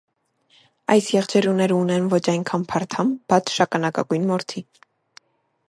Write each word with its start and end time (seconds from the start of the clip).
Այս 0.93 1.09
եղջերուները 1.15 1.75
ունեն 1.81 2.07
ոչ 2.13 2.21
այնքան 2.33 2.65
փարթամ, 2.73 3.13
բաց 3.35 3.55
շագանակագույն 3.59 4.27
մորթի։ 4.33 4.65